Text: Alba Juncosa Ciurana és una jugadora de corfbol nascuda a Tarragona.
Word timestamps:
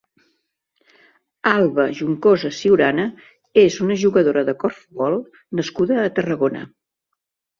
Alba 1.49 1.83
Juncosa 1.99 2.51
Ciurana 2.61 3.05
és 3.65 3.77
una 3.87 3.97
jugadora 4.05 4.43
de 4.49 4.57
corfbol 4.63 5.19
nascuda 5.61 5.99
a 6.05 6.09
Tarragona. 6.21 6.65